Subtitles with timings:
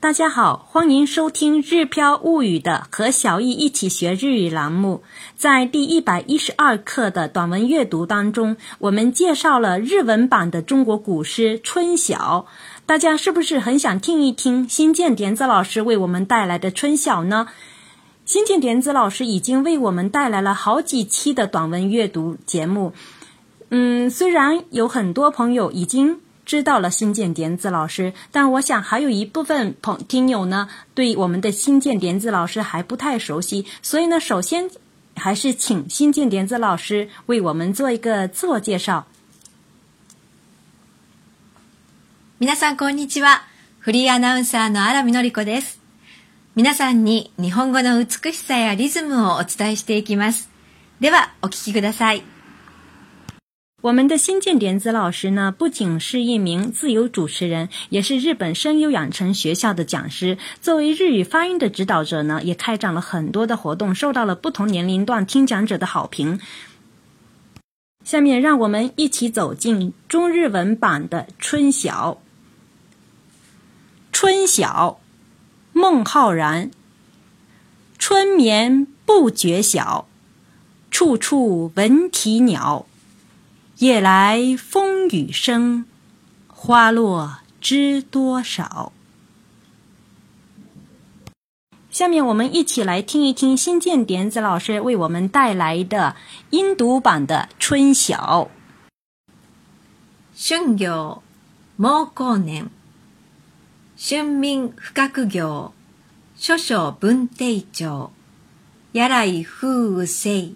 [0.00, 5.02] 大家好，欢迎收听《日飘物语》的和小易一起学日语栏目。
[5.34, 12.46] 在第一百一十二课的短文阅读当中，我们介绍了日文版的中国古诗《春晓》。
[12.86, 17.48] 大家是不是很想听一听新建点子老师为我们带来的《春晓》呢？
[18.24, 22.92] 新建点子老师已经为我们带来了好几期的短文阅读节目。
[23.70, 26.20] 嗯，虽然有很多朋友已经。
[26.47, 34.69] 知道了新建点子老师，但我想还有一部分朋听友呢，对我们的新建点子老师还不太熟悉，所以呢，首先
[35.15, 39.05] 还是请新建点子老师为我们做一个自我介绍。
[42.39, 43.43] 皆さんこんにちは。
[43.79, 45.79] フリーアナウンサーの荒見のりこです。
[46.55, 50.49] 皆さんに日本語の美しさやリズムをお伝えしていきます。
[50.99, 52.23] では、お聞きください。
[53.80, 60.36] 我们的新建点子老师呢，不仅是一名自由主持人，也是日本声优养成学校的讲师。
[60.60, 66.40] 作为日语发音的指导者呢，也开展了很多的活动，受到了不同年龄段听讲者的好评。
[68.02, 72.18] 下面让我们一起走进中日文版的《春晓》。
[74.10, 74.98] 春晓，
[75.72, 76.72] 孟浩然。
[77.96, 80.08] 春眠不觉晓，
[80.90, 82.87] 处处闻啼鸟。
[83.77, 85.85] 夜来风雨声，
[86.47, 88.91] 花落知多少。
[91.89, 96.15] 下面我们一起来听一听新建点子老师为我们带来的
[96.49, 98.49] 音读版的《春晓》。
[100.35, 101.21] 春行
[101.75, 102.69] 毛光年，
[103.95, 105.71] 春眠深く行，
[106.35, 108.09] 少々文定町。
[108.93, 110.55] やらい風雨せい、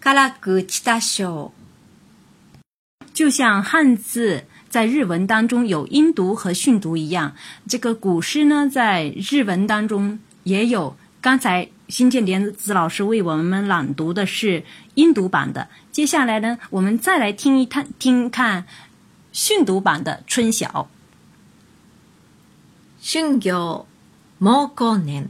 [0.00, 1.55] 辛くちたしょう。
[3.16, 7.36] 就像汉字在日文当中有音读和训读一样，
[7.68, 10.96] 这个古诗呢在日文当中也有。
[11.20, 14.64] 刚才新建点子老师为我们朗读的是
[14.94, 18.66] 音读版的，接下来呢，我们再来听一看听看
[19.30, 20.88] 训读版的《春晓》。
[23.08, 23.86] 春行
[24.38, 25.28] 毛光年，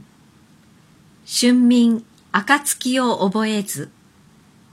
[1.27, 2.01] 春眠
[2.31, 3.89] 暁を覚えず、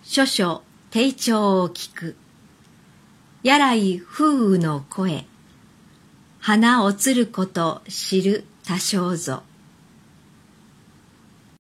[0.03, 2.15] 少々低調を聞く。
[3.46, 5.24] やらい風雨の声。
[6.40, 9.44] 花をつること知る多少ぞ。